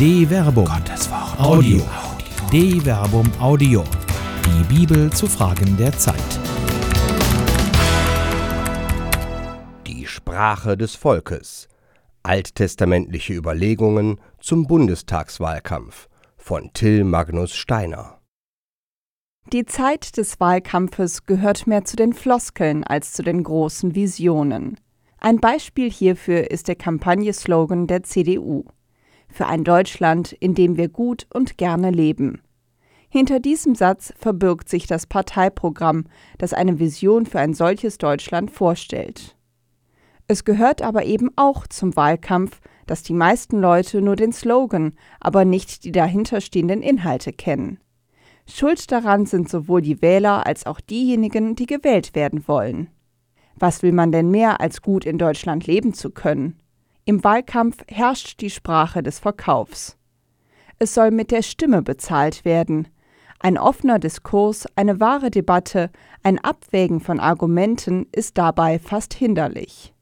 [0.00, 0.64] De Verbum.
[0.64, 1.38] Gottes Wort.
[1.38, 1.82] Audio.
[2.50, 3.84] De Verbum Audio.
[4.46, 6.16] Die Bibel zu Fragen der Zeit.
[9.86, 11.68] Die Sprache des Volkes.
[12.22, 16.08] Alttestamentliche Überlegungen zum Bundestagswahlkampf
[16.38, 18.22] von Till Magnus Steiner.
[19.52, 24.80] Die Zeit des Wahlkampfes gehört mehr zu den Floskeln als zu den großen Visionen.
[25.18, 28.64] Ein Beispiel hierfür ist der Kampagneslogan der CDU
[29.30, 32.42] für ein Deutschland, in dem wir gut und gerne leben.
[33.08, 36.04] Hinter diesem Satz verbirgt sich das Parteiprogramm,
[36.38, 39.36] das eine Vision für ein solches Deutschland vorstellt.
[40.28, 45.44] Es gehört aber eben auch zum Wahlkampf, dass die meisten Leute nur den Slogan, aber
[45.44, 47.78] nicht die dahinterstehenden Inhalte kennen.
[48.46, 52.90] Schuld daran sind sowohl die Wähler als auch diejenigen, die gewählt werden wollen.
[53.56, 56.60] Was will man denn mehr, als gut in Deutschland leben zu können?
[57.04, 59.96] Im Wahlkampf herrscht die Sprache des Verkaufs.
[60.78, 62.88] Es soll mit der Stimme bezahlt werden.
[63.38, 65.90] Ein offener Diskurs, eine wahre Debatte,
[66.22, 69.94] ein Abwägen von Argumenten ist dabei fast hinderlich.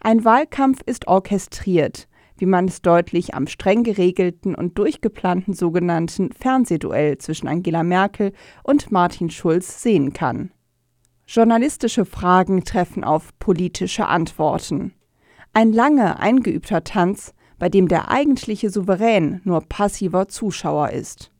[0.00, 7.18] Ein Wahlkampf ist orchestriert, wie man es deutlich am streng geregelten und durchgeplanten sogenannten Fernsehduell
[7.18, 8.32] zwischen Angela Merkel
[8.64, 10.50] und Martin Schulz sehen kann.
[11.26, 14.92] Journalistische Fragen treffen auf politische Antworten.
[15.54, 21.30] Ein lange eingeübter Tanz, bei dem der eigentliche Souverän nur passiver Zuschauer ist.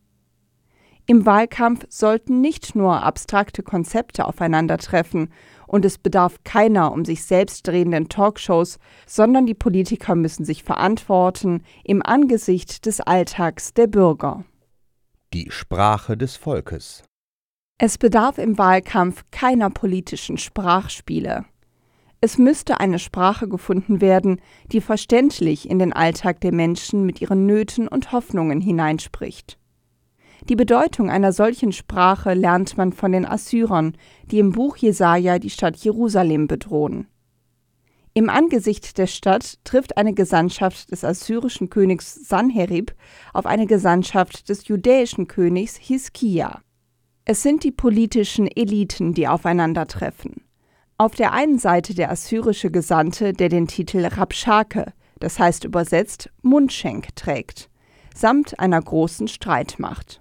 [1.06, 5.32] Im Wahlkampf sollten nicht nur abstrakte Konzepte aufeinandertreffen
[5.66, 11.64] und es bedarf keiner um sich selbst drehenden Talkshows, sondern die Politiker müssen sich verantworten
[11.82, 14.44] im Angesicht des Alltags der Bürger.
[15.32, 17.02] Die Sprache des Volkes.
[17.78, 21.46] Es bedarf im Wahlkampf keiner politischen Sprachspiele.
[22.24, 27.46] Es müsste eine Sprache gefunden werden, die verständlich in den Alltag der Menschen mit ihren
[27.46, 29.58] Nöten und Hoffnungen hineinspricht.
[30.48, 33.96] Die Bedeutung einer solchen Sprache lernt man von den Assyrern,
[34.30, 37.08] die im Buch Jesaja die Stadt Jerusalem bedrohen.
[38.14, 42.94] Im Angesicht der Stadt trifft eine Gesandtschaft des assyrischen Königs Sanherib
[43.32, 46.60] auf eine Gesandtschaft des judäischen Königs Hiskia.
[47.24, 50.42] Es sind die politischen Eliten, die aufeinandertreffen.
[50.98, 57.14] Auf der einen Seite der assyrische Gesandte, der den Titel Rabschake, das heißt übersetzt Mundschenk,
[57.16, 57.70] trägt,
[58.14, 60.20] samt einer großen Streitmacht.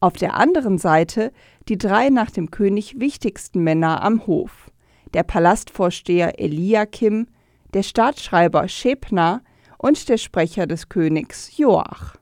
[0.00, 1.32] Auf der anderen Seite
[1.68, 4.70] die drei nach dem König wichtigsten Männer am Hof,
[5.12, 7.26] der Palastvorsteher Eliakim,
[7.74, 9.42] der Staatsschreiber Schebna
[9.76, 12.14] und der Sprecher des Königs Joach.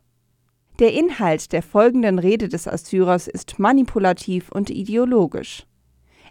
[0.78, 5.66] Der Inhalt der folgenden Rede des Assyrers ist manipulativ und ideologisch.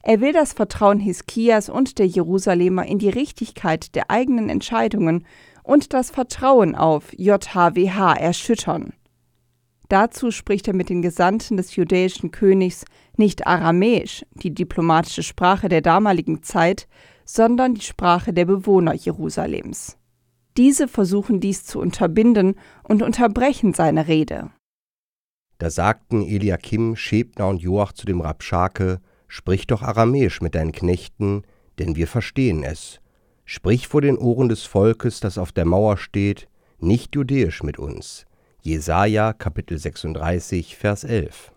[0.07, 5.25] Er will das Vertrauen Hiskias und der Jerusalemer in die Richtigkeit der eigenen Entscheidungen
[5.63, 8.94] und das Vertrauen auf JHWH erschüttern.
[9.89, 12.85] Dazu spricht er mit den Gesandten des judäischen Königs
[13.17, 16.88] nicht Aramäisch, die diplomatische Sprache der damaligen Zeit,
[17.25, 19.97] sondern die Sprache der Bewohner Jerusalems.
[20.55, 24.51] Diese versuchen dies zu unterbinden und unterbrechen seine Rede.
[25.57, 31.44] Da sagten Eliakim, Schebner und Joach zu dem Rabschake, Sprich doch Aramäisch mit deinen Knechten,
[31.80, 33.00] denn wir verstehen es.
[33.46, 36.47] Sprich vor den Ohren des Volkes, das auf der Mauer steht,
[36.80, 38.25] nicht judäisch mit uns,
[38.62, 41.52] Jesaja Kapitel 36, Vers 11.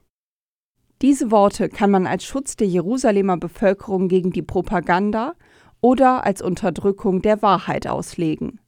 [1.01, 5.35] Diese Worte kann man als Schutz der Jerusalemer Bevölkerung gegen die Propaganda
[5.81, 8.61] oder als Unterdrückung der Wahrheit auslegen.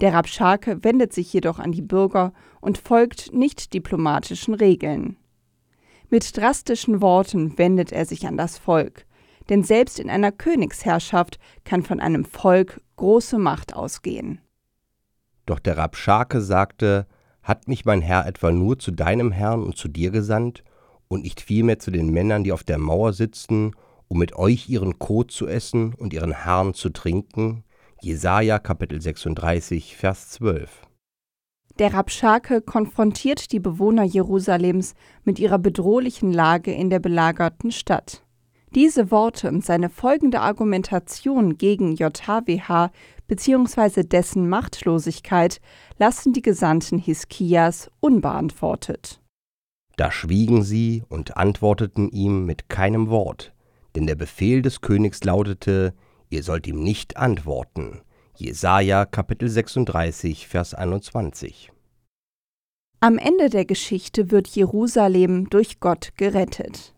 [0.00, 5.16] Der Rabschake wendet sich jedoch an die Bürger und folgt nicht diplomatischen Regeln.
[6.10, 9.04] Mit drastischen Worten wendet er sich an das Volk,
[9.50, 14.40] denn selbst in einer Königsherrschaft kann von einem Volk große Macht ausgehen.
[15.44, 17.06] Doch der Rabschake sagte,
[17.42, 20.64] hat mich mein Herr etwa nur zu deinem Herrn und zu dir gesandt
[21.08, 23.72] und nicht vielmehr zu den Männern, die auf der Mauer sitzen,
[24.08, 27.64] um mit euch ihren Kot zu essen und ihren Herrn zu trinken?
[28.00, 30.87] Jesaja Kapitel 36, Vers 12.
[31.78, 38.24] Der Rabschake konfrontiert die Bewohner Jerusalems mit ihrer bedrohlichen Lage in der belagerten Stadt.
[38.74, 42.90] Diese Worte und seine folgende Argumentation gegen JHWH
[43.28, 44.02] bzw.
[44.02, 45.60] dessen Machtlosigkeit
[45.98, 49.20] lassen die Gesandten Hiskias unbeantwortet.
[49.96, 53.54] Da schwiegen sie und antworteten ihm mit keinem Wort,
[53.94, 55.94] denn der Befehl des Königs lautete:
[56.28, 58.00] Ihr sollt ihm nicht antworten.
[58.40, 61.72] Jesaja Kapitel 36, Vers 21.
[63.00, 66.94] Am Ende der Geschichte wird Jerusalem durch Gott gerettet.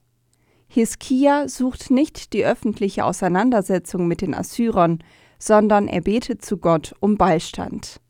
[0.68, 5.02] Hiskia sucht nicht die öffentliche Auseinandersetzung mit den Assyrern,
[5.38, 8.02] sondern er betet zu Gott um Beistand.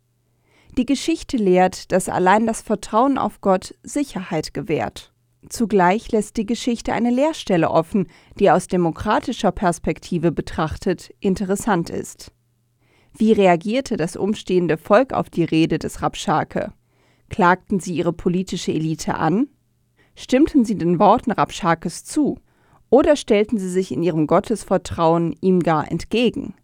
[0.76, 5.12] Die Geschichte lehrt, dass allein das Vertrauen auf Gott Sicherheit gewährt.
[5.48, 8.08] Zugleich lässt die Geschichte eine Leerstelle offen,
[8.40, 12.32] die aus demokratischer Perspektive betrachtet interessant ist.
[13.16, 16.72] Wie reagierte das umstehende Volk auf die Rede des Rabschake?
[17.28, 19.48] Klagten sie ihre politische Elite an?
[20.16, 22.38] Stimmten sie den Worten Rabschakes zu?
[22.90, 26.54] Oder stellten sie sich in ihrem Gottesvertrauen ihm gar entgegen?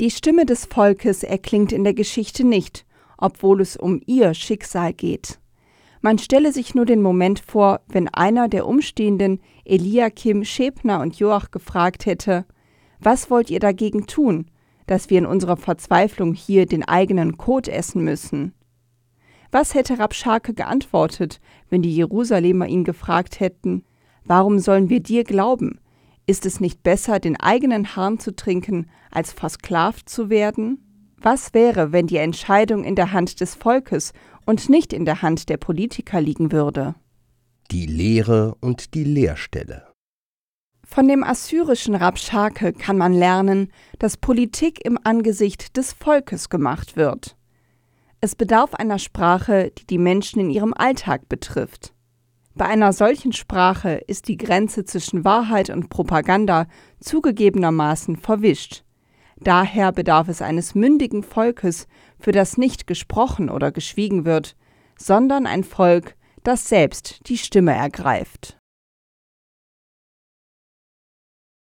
[0.00, 2.86] Die Stimme des Volkes erklingt in der Geschichte nicht,
[3.18, 5.38] obwohl es um ihr Schicksal geht.
[6.00, 11.52] Man stelle sich nur den Moment vor, wenn einer der Umstehenden Eliakim, Schebner und Joach
[11.52, 12.44] gefragt hätte,
[12.98, 14.46] was wollt ihr dagegen tun,
[14.86, 18.54] dass wir in unserer Verzweiflung hier den eigenen Kot essen müssen?
[19.50, 23.84] Was hätte Rabschake geantwortet, wenn die Jerusalemer ihn gefragt hätten,
[24.24, 25.78] warum sollen wir dir glauben?
[26.26, 30.78] Ist es nicht besser, den eigenen Harn zu trinken, als versklavt zu werden?
[31.18, 34.12] Was wäre, wenn die Entscheidung in der Hand des Volkes
[34.46, 36.94] und nicht in der Hand der Politiker liegen würde?
[37.70, 39.91] Die Lehre und die Lehrstelle.
[40.94, 47.34] Von dem assyrischen Rabschake kann man lernen, dass Politik im Angesicht des Volkes gemacht wird.
[48.20, 51.94] Es bedarf einer Sprache, die die Menschen in ihrem Alltag betrifft.
[52.54, 56.66] Bei einer solchen Sprache ist die Grenze zwischen Wahrheit und Propaganda
[57.00, 58.84] zugegebenermaßen verwischt.
[59.40, 61.86] Daher bedarf es eines mündigen Volkes,
[62.20, 64.56] für das nicht gesprochen oder geschwiegen wird,
[64.98, 68.58] sondern ein Volk, das selbst die Stimme ergreift.